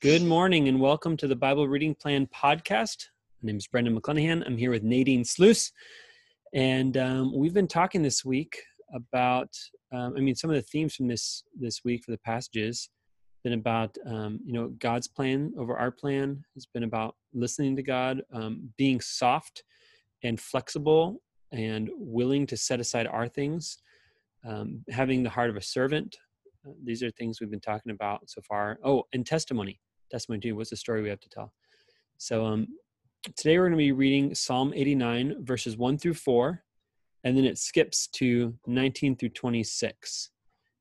[0.00, 3.06] Good morning and welcome to the Bible Reading Plan podcast.
[3.42, 4.46] My name is Brendan McClenahan.
[4.46, 5.72] I'm here with Nadine Sluice.
[6.54, 8.62] And um, we've been talking this week
[8.94, 9.48] about,
[9.92, 12.90] um, I mean, some of the themes from this this week for the passages
[13.42, 16.44] been about, um, you know, God's plan over our plan.
[16.54, 19.64] It's been about listening to God, um, being soft
[20.22, 23.78] and flexible and willing to set aside our things,
[24.46, 26.16] um, having the heart of a servant.
[26.64, 28.78] Uh, these are things we've been talking about so far.
[28.84, 29.80] Oh, and testimony
[30.10, 31.52] testimony to what's the story we have to tell?
[32.18, 32.68] So um
[33.36, 36.62] today we're going to be reading psalm 89 verses 1 through 4
[37.24, 40.30] and then it skips to 19 through 26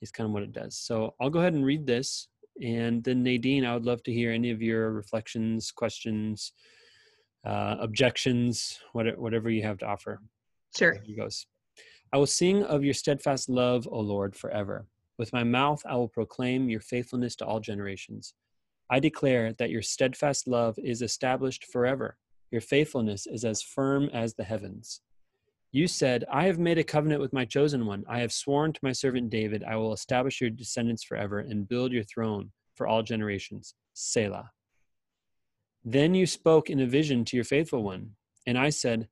[0.00, 0.76] is kind of what it does.
[0.76, 2.28] So i'll go ahead and read this
[2.62, 6.52] and then nadine i would love to hear any of your reflections questions
[7.46, 10.20] uh, objections whatever you have to offer.
[10.76, 10.98] Sure.
[11.04, 11.46] Here goes
[12.12, 14.86] i will sing of your steadfast love o lord forever.
[15.18, 18.34] With my mouth i will proclaim your faithfulness to all generations
[18.90, 22.16] I declare that your steadfast love is established forever.
[22.50, 25.00] Your faithfulness is as firm as the heavens.
[25.72, 28.04] You said, I have made a covenant with my chosen one.
[28.08, 31.92] I have sworn to my servant David, I will establish your descendants forever and build
[31.92, 33.74] your throne for all generations.
[33.94, 34.50] Selah.
[35.84, 38.10] Then you spoke in a vision to your faithful one,
[38.46, 39.08] and I said,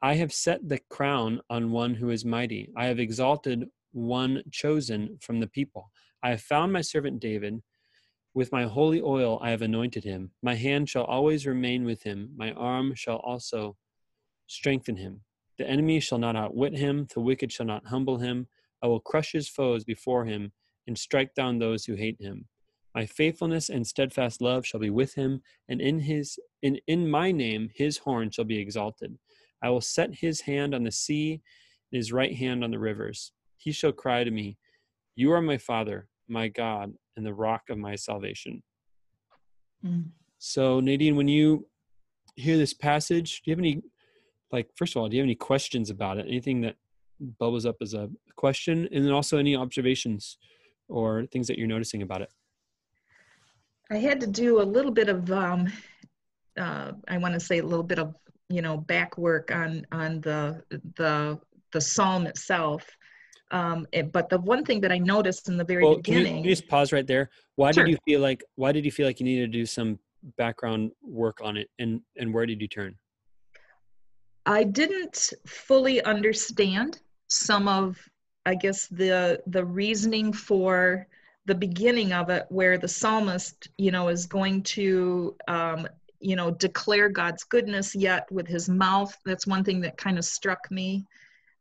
[0.00, 2.70] I have set the crown on one who is mighty.
[2.76, 5.90] I have exalted one chosen from the people.
[6.22, 7.60] I have found my servant David.
[8.34, 10.32] With my holy oil I have anointed him.
[10.42, 12.30] My hand shall always remain with him.
[12.36, 13.76] My arm shall also
[14.46, 15.22] strengthen him.
[15.58, 17.06] The enemy shall not outwit him.
[17.12, 18.46] The wicked shall not humble him.
[18.82, 20.52] I will crush his foes before him
[20.86, 22.46] and strike down those who hate him.
[22.94, 27.30] My faithfulness and steadfast love shall be with him, and in his in, in my
[27.30, 29.18] name his horn shall be exalted.
[29.62, 31.42] I will set his hand on the sea
[31.92, 33.32] and his right hand on the rivers.
[33.56, 34.58] He shall cry to me,
[35.16, 38.62] You are my father, my God, and the rock of my salvation.
[39.84, 40.06] Mm.
[40.38, 41.66] So, Nadine, when you
[42.36, 43.82] hear this passage, do you have any,
[44.52, 46.26] like, first of all, do you have any questions about it?
[46.28, 46.76] Anything that
[47.38, 48.88] bubbles up as a question?
[48.92, 50.38] And then also any observations
[50.88, 52.30] or things that you're noticing about it?
[53.90, 55.72] I had to do a little bit of, um,
[56.58, 58.14] uh, I want to say a little bit of,
[58.48, 60.62] you know, back work on on the
[60.96, 61.38] the
[61.72, 62.86] the psalm itself
[63.50, 66.24] um, it, but the one thing that I noticed in the very well, beginning.
[66.24, 67.30] Can you, can you, just pause right there?
[67.56, 67.84] Why sure.
[67.84, 68.44] did you feel like?
[68.56, 69.98] Why did you feel like you needed to do some
[70.36, 72.94] background work on it, and and where did you turn?
[74.46, 77.98] I didn't fully understand some of,
[78.46, 81.06] I guess the the reasoning for
[81.46, 85.88] the beginning of it, where the psalmist, you know, is going to um,
[86.20, 90.24] you know declare god's goodness yet with his mouth that's one thing that kind of
[90.24, 91.06] struck me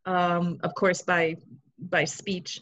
[0.05, 1.35] um, of course by
[1.79, 2.61] by speech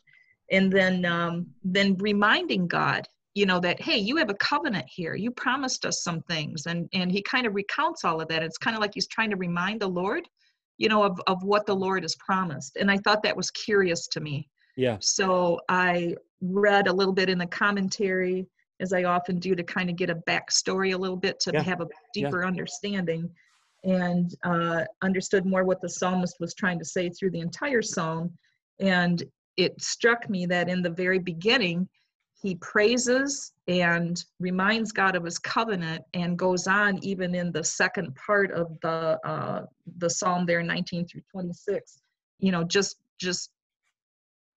[0.52, 5.14] and then um, then reminding god you know that hey you have a covenant here.
[5.14, 6.66] You promised us some things.
[6.66, 8.42] And and he kind of recounts all of that.
[8.42, 10.28] It's kind of like he's trying to remind the lord
[10.78, 12.78] you know of, of what the lord has promised.
[12.78, 14.50] And i thought that was curious to me.
[14.78, 14.98] Yeah.
[15.02, 18.48] So i read a little bit in the commentary
[18.80, 21.62] as i often do to kind of get a backstory a little bit to yeah.
[21.62, 22.48] have a deeper yeah.
[22.48, 23.30] understanding
[23.84, 28.32] and uh, understood more what the psalmist was trying to say through the entire psalm
[28.80, 29.24] and
[29.58, 31.88] it struck me that in the very beginning,
[32.42, 38.16] he praises and reminds God of his covenant and goes on even in the second
[38.16, 39.66] part of the uh,
[39.98, 42.02] the psalm there 19 through 26
[42.40, 43.50] you know just just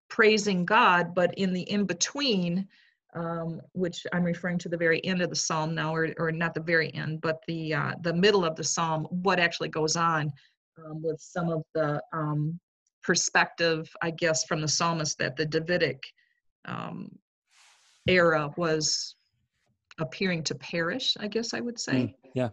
[0.09, 1.15] praising God.
[1.15, 2.67] But in the in between
[3.15, 6.55] um, which I'm referring to the very end of the psalm now or, or not
[6.55, 10.33] the very end but the uh, the middle of the psalm what actually goes on
[10.85, 12.59] um, with some of the um,
[13.07, 16.03] perspective, I guess, from the psalmist that the Davidic
[16.65, 17.09] um,
[18.09, 19.15] era was
[19.99, 21.93] appearing to perish, I guess I would say.
[21.93, 22.49] Mm, yeah.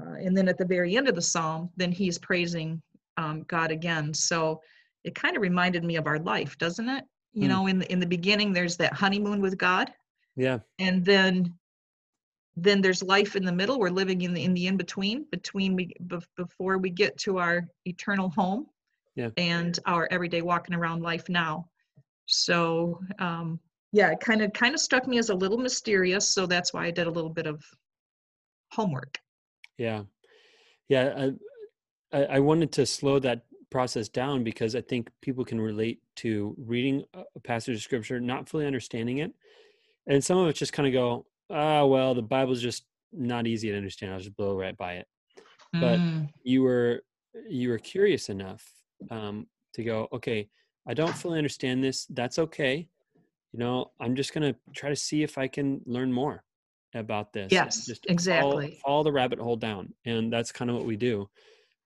[0.00, 2.80] Uh, and then at the very end of the psalm, then he's praising
[3.18, 4.14] um, God again.
[4.14, 4.60] So
[5.04, 7.04] it kind of reminded me of our life, doesn't it?
[7.34, 7.48] You mm.
[7.48, 9.92] know, in the, in the beginning, there's that honeymoon with God.
[10.34, 10.58] Yeah.
[10.78, 11.54] And then
[12.60, 13.78] then there's life in the middle.
[13.78, 15.94] We're living in the in the in between between we
[16.36, 18.66] before we get to our eternal home
[19.18, 19.30] yeah.
[19.36, 21.68] and our everyday walking around life now.
[22.26, 23.58] So um,
[23.92, 26.30] yeah, it kind of kind of struck me as a little mysterious.
[26.30, 27.62] So that's why I did a little bit of
[28.72, 29.18] homework.
[29.76, 30.02] Yeah.
[30.88, 31.30] Yeah.
[32.12, 36.54] I, I wanted to slow that process down because I think people can relate to
[36.56, 39.32] reading a passage of scripture, not fully understanding it.
[40.06, 43.46] And some of it just kind of go, ah, oh, well, the Bible's just not
[43.46, 44.12] easy to understand.
[44.12, 45.06] I'll just blow right by it.
[45.74, 45.80] Mm.
[45.80, 47.02] But you were
[47.48, 48.64] you were curious enough
[49.10, 50.48] um, to go, okay,
[50.86, 52.06] I don't fully understand this.
[52.06, 52.88] That's okay.
[53.52, 56.42] You know, I'm just gonna try to see if I can learn more
[56.94, 57.52] about this.
[57.52, 58.78] Yes, just exactly.
[58.82, 61.28] Follow, follow the rabbit hole down, and that's kind of what we do.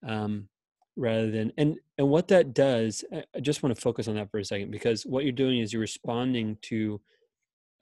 [0.06, 0.48] Um,
[0.96, 3.04] rather than and and what that does
[3.34, 5.72] i just want to focus on that for a second because what you're doing is
[5.72, 7.00] you're responding to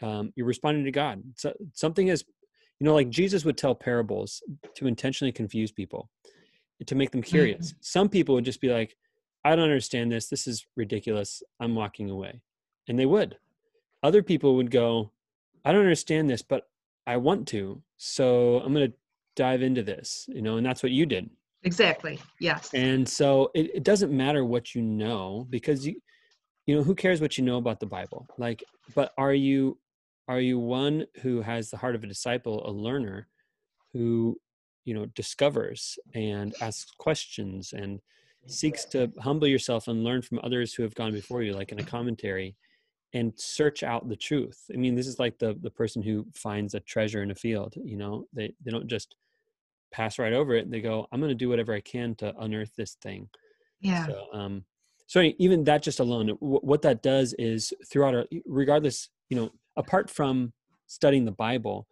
[0.03, 2.25] um, you're responding to god so, something is
[2.79, 4.43] you know like jesus would tell parables
[4.77, 6.09] to intentionally confuse people
[6.87, 7.79] to make them curious mm-hmm.
[7.81, 8.97] some people would just be like
[9.45, 12.41] i don't understand this this is ridiculous i'm walking away
[12.89, 13.37] and they would
[14.03, 15.11] other people would go
[15.65, 16.69] i don't understand this but
[17.07, 18.97] i want to so i'm going to
[19.37, 21.31] dive into this you know and that's what you did
[21.63, 22.19] Exactly.
[22.41, 22.71] Yes.
[22.73, 26.01] And so it, it doesn't matter what you know because you
[26.67, 28.27] you know who cares what you know about the Bible?
[28.39, 28.65] Like
[28.95, 29.79] but are you
[30.29, 33.29] are you one who has the heart of a disciple, a learner
[33.93, 34.39] who
[34.85, 38.01] you know discovers and asks questions and
[38.47, 41.79] seeks to humble yourself and learn from others who have gone before you like in
[41.81, 42.57] a commentary
[43.13, 46.75] and search out the truth i mean this is like the the person who finds
[46.75, 49.17] a treasure in a field you know they they don't just
[49.91, 50.71] pass right over it.
[50.71, 53.29] They go, I'm going to do whatever I can to unearth this thing.
[53.81, 54.07] Yeah.
[54.07, 54.65] So, um,
[55.07, 59.51] so even that just alone, w- what that does is throughout our, regardless, you know,
[59.77, 60.53] apart from
[60.87, 61.87] studying the Bible,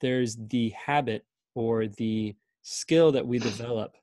[0.00, 1.24] there's the habit
[1.54, 3.96] or the skill that we develop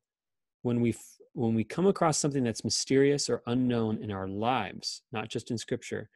[0.62, 0.96] when we
[1.34, 5.58] when we come across something that's mysterious or unknown in our lives, not just in
[5.58, 6.10] Scripture.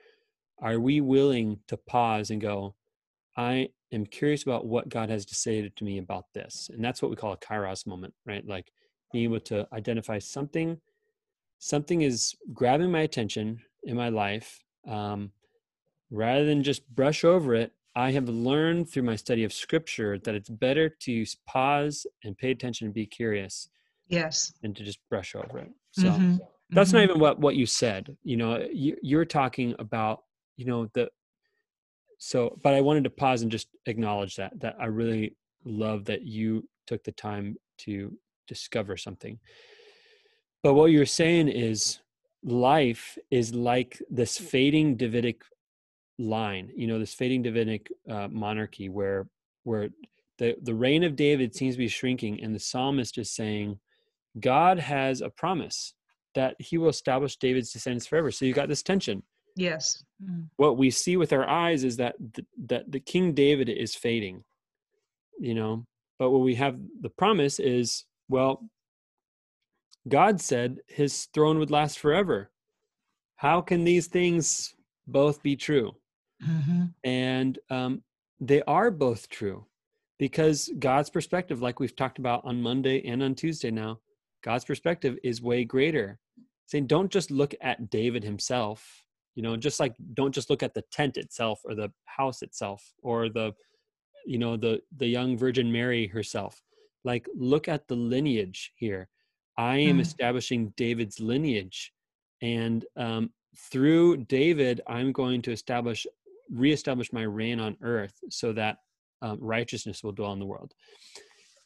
[0.62, 2.76] Are we willing to pause and go,
[3.38, 6.70] I am curious about what God has to say to me about this.
[6.74, 8.46] And that's what we call a kairos moment, right?
[8.46, 8.72] Like
[9.12, 10.80] being able to identify something,
[11.60, 14.64] something is grabbing my attention in my life.
[14.88, 15.32] Um,
[16.12, 20.36] rather than just brush over it, I have learned through my study of scripture that
[20.36, 23.70] it's better to pause and pay attention and be curious.
[24.08, 24.54] Yes.
[24.64, 25.72] and to just brush over it.
[25.92, 26.38] So mm-hmm.
[26.70, 26.98] that's mm-hmm.
[26.98, 28.16] not even what, what you said.
[28.24, 30.24] You know, you, you're talking about,
[30.58, 31.10] you know, the
[32.18, 35.36] so but i wanted to pause and just acknowledge that that i really
[35.66, 38.16] love that you took the time to
[38.48, 39.40] discover something
[40.64, 42.00] but what you're saying is
[42.44, 45.42] life is like this fading davidic
[46.20, 49.28] line you know this fading davidic uh, monarchy where
[49.64, 49.90] where
[50.38, 53.78] the the reign of david seems to be shrinking and the psalmist is saying
[54.40, 55.94] god has a promise
[56.34, 59.24] that he will establish david's descendants forever so you got this tension
[59.56, 60.04] Yes.
[60.24, 60.50] Mm.
[60.58, 64.44] What we see with our eyes is that the, that the King David is fading,
[65.40, 65.86] you know.
[66.20, 68.64] But what we have the promise is, well,
[70.08, 72.52] God said His throne would last forever.
[73.38, 74.74] How can these things
[75.08, 75.94] both be true?
[76.46, 76.86] Mm-hmm.
[77.04, 78.04] And um,
[78.40, 79.66] they are both true
[80.20, 84.00] because God's perspective, like we've talked about on Monday and on Tuesday now,
[84.46, 86.20] God's perspective is way greater.
[86.68, 89.06] Saying, don't just look at David himself
[89.36, 92.94] you know just like don't just look at the tent itself or the house itself
[93.04, 93.54] or the
[94.26, 96.62] you know the the young virgin mary herself
[97.04, 99.08] like look at the lineage here
[99.58, 100.02] i am mm.
[100.02, 101.92] establishing david's lineage
[102.42, 103.30] and um,
[103.72, 106.08] through david i'm going to establish
[106.52, 108.78] reestablish my reign on earth so that
[109.22, 110.74] um, righteousness will dwell in the world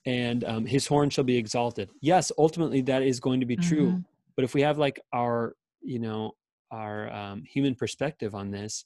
[0.10, 3.88] and um, his horn shall be exalted yes ultimately that is going to be true
[3.88, 4.00] mm-hmm.
[4.36, 6.34] but if we have like our you know
[6.72, 8.86] our um, human perspective on this,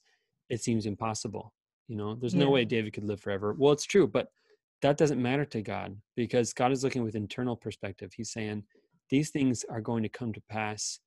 [0.50, 1.53] it seems impossible.
[1.88, 2.44] You know, there's yeah.
[2.44, 3.56] no way David could live forever.
[3.58, 4.27] Well, it's true, but
[4.82, 8.12] that doesn't matter to God because God is looking with internal perspective.
[8.15, 8.63] He's saying
[9.10, 11.00] these things are going to come to pass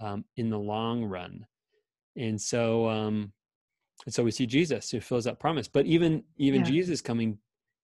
[0.00, 1.46] um, in the long run,
[2.16, 3.32] and so um,
[4.06, 5.68] and so we see Jesus who fills that promise.
[5.68, 6.66] But even even yeah.
[6.66, 7.38] Jesus coming,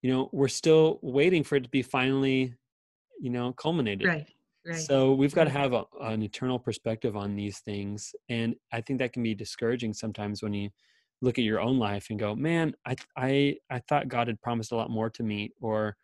[0.05, 2.53] you know, we're still waiting for it to be finally,
[3.19, 4.07] you know, culminated.
[4.07, 4.29] Right.
[4.67, 4.77] Right.
[4.77, 8.99] So we've got to have a, an eternal perspective on these things, and I think
[8.99, 10.69] that can be discouraging sometimes when you
[11.23, 14.73] look at your own life and go, "Man, I I I thought God had promised
[14.73, 15.97] a lot more to me," or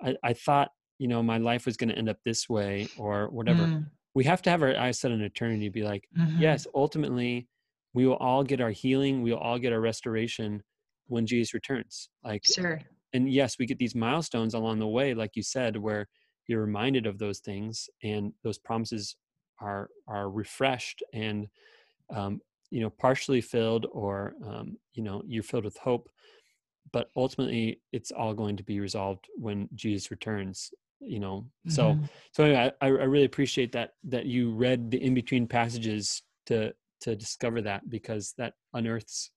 [0.00, 3.28] "I I thought you know my life was going to end up this way," or
[3.30, 3.62] whatever.
[3.62, 3.86] Mm.
[4.14, 5.68] We have to have our eyes set on eternity.
[5.68, 6.40] Be like, mm-hmm.
[6.40, 7.48] yes, ultimately,
[7.94, 9.22] we will all get our healing.
[9.22, 10.62] We will all get our restoration
[11.06, 12.08] when Jesus returns.
[12.22, 12.80] Like, sure.
[13.14, 16.08] And yes, we get these milestones along the way, like you said, where
[16.46, 19.16] you're reminded of those things and those promises
[19.60, 21.48] are are refreshed and
[22.14, 22.40] um,
[22.70, 26.10] you know partially filled or um, you know you're filled with hope.
[26.92, 31.46] But ultimately it's all going to be resolved when jesus returns you know?
[31.66, 31.70] Mm-hmm.
[31.70, 31.98] so
[32.32, 36.74] so anyway, I, I really appreciate that that you read the in between passages to
[37.02, 39.30] to discover that because that unearths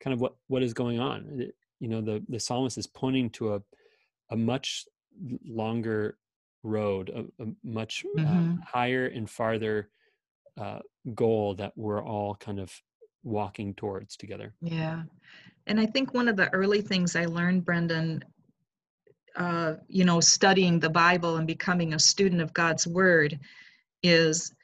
[0.00, 3.54] kind of what what is going on you know the the psalmist is pointing to
[3.54, 3.62] a
[4.30, 4.84] a much
[5.46, 6.18] longer
[6.62, 8.52] road a, a much uh, mm-hmm.
[8.52, 9.88] uh, higher and farther
[10.60, 10.80] uh,
[11.14, 12.72] goal that we're all kind of
[13.22, 15.02] walking towards together yeah
[15.66, 18.22] and i think one of the early things i learned brendan
[19.36, 23.38] uh, you know studying the bible and becoming a student of god's word
[24.02, 24.54] is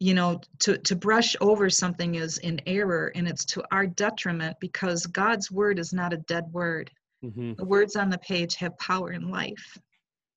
[0.00, 4.56] you know to to brush over something is in error and it's to our detriment
[4.58, 6.90] because god's word is not a dead word
[7.24, 7.52] mm-hmm.
[7.54, 9.78] the words on the page have power in life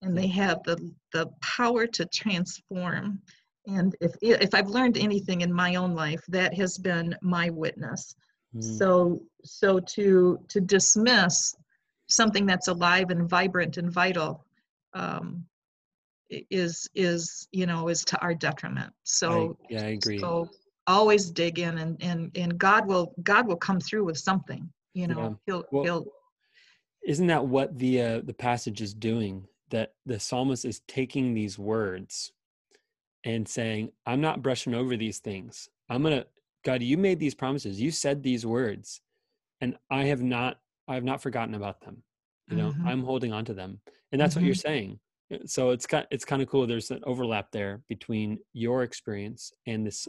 [0.02, 0.76] and they have the
[1.12, 3.20] the power to transform
[3.66, 8.14] and if if i've learned anything in my own life that has been my witness
[8.54, 8.76] mm-hmm.
[8.76, 11.54] so so to to dismiss
[12.06, 14.44] something that's alive and vibrant and vital
[14.92, 15.44] um,
[16.50, 20.48] is is you know is to our detriment so I, yeah i agree so
[20.86, 25.08] always dig in and and and god will god will come through with something you
[25.08, 25.52] know yeah.
[25.54, 26.06] he'll well, he'll
[27.06, 31.58] isn't that what the uh, the passage is doing that the psalmist is taking these
[31.58, 32.32] words
[33.24, 36.24] and saying i'm not brushing over these things i'm gonna
[36.64, 39.00] god you made these promises you said these words
[39.60, 42.02] and i have not i have not forgotten about them
[42.48, 42.88] you know mm-hmm.
[42.88, 43.80] i'm holding on to them
[44.12, 44.42] and that's mm-hmm.
[44.42, 44.68] what you're mm-hmm.
[44.68, 45.00] saying
[45.46, 49.86] so it's kind it's kind of cool there's an overlap there between your experience and
[49.86, 50.06] this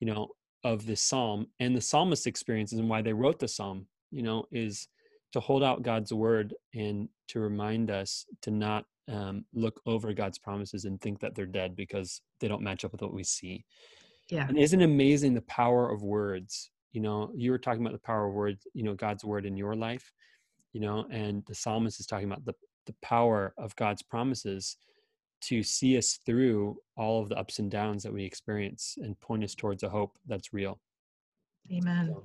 [0.00, 0.28] you know
[0.64, 4.44] of this psalm and the psalmist's experiences and why they wrote the psalm you know
[4.52, 4.88] is
[5.32, 10.38] to hold out god's word and to remind us to not um, look over god's
[10.38, 13.64] promises and think that they're dead because they don't match up with what we see.
[14.28, 14.46] Yeah.
[14.46, 18.26] And isn't amazing the power of words you know you were talking about the power
[18.26, 20.12] of words you know god's word in your life
[20.72, 22.54] you know and the psalmist is talking about the
[22.88, 24.76] the power of God's promises
[25.42, 29.44] to see us through all of the ups and downs that we experience and point
[29.44, 30.80] us towards a hope that's real.
[31.72, 32.10] Amen.
[32.12, 32.24] So,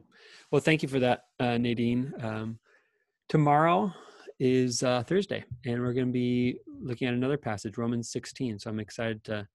[0.50, 2.14] well, thank you for that, uh, Nadine.
[2.22, 2.60] Um,
[3.30, 3.94] tomorrow
[4.40, 8.60] is uh, Thursday, and we're going to be looking at another passage, Romans 16.
[8.60, 9.48] So I'm excited to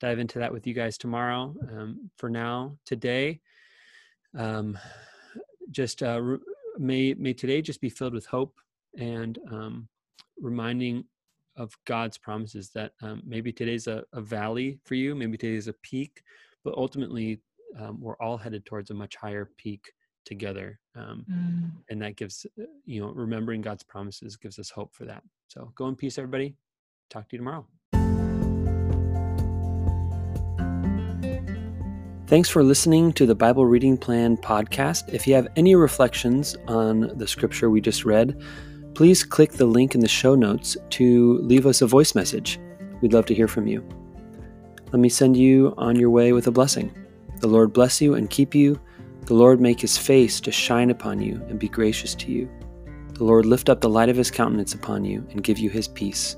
[0.00, 1.54] dive into that with you guys tomorrow.
[1.70, 3.40] Um, for now, today,
[4.36, 4.78] um,
[5.70, 6.20] just uh,
[6.78, 8.58] may may today just be filled with hope
[8.98, 9.88] and um,
[10.40, 11.04] reminding
[11.56, 15.72] of God's promises that um, maybe today's a, a, valley for you, maybe today's a
[15.82, 16.22] peak,
[16.64, 17.40] but ultimately
[17.78, 19.90] um, we're all headed towards a much higher peak
[20.26, 20.78] together.
[20.94, 21.70] Um, mm.
[21.88, 25.22] And that gives, uh, you know, remembering God's promises gives us hope for that.
[25.48, 26.56] So go in peace, everybody.
[27.08, 27.66] Talk to you tomorrow.
[32.26, 35.14] Thanks for listening to the Bible Reading Plan podcast.
[35.14, 38.42] If you have any reflections on the scripture we just read,
[38.96, 42.58] please click the link in the show notes to leave us a voice message.
[43.02, 43.86] We'd love to hear from you.
[44.90, 46.96] Let me send you on your way with a blessing.
[47.40, 48.80] The Lord bless you and keep you.
[49.26, 52.48] The Lord make his face to shine upon you and be gracious to you.
[53.12, 55.88] The Lord lift up the light of his countenance upon you and give you his
[55.88, 56.36] peace.